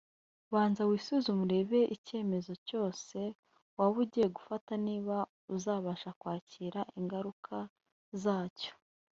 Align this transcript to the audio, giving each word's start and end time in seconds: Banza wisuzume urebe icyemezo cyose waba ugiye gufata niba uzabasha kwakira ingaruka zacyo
Banza 0.53 0.81
wisuzume 0.89 1.41
urebe 1.47 1.79
icyemezo 1.95 2.53
cyose 2.67 3.17
waba 3.77 3.97
ugiye 4.03 4.27
gufata 4.35 4.71
niba 4.85 5.15
uzabasha 5.55 6.09
kwakira 6.19 6.79
ingaruka 6.99 7.55
zacyo 8.23 8.73